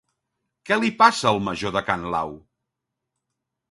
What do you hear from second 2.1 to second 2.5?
Lau?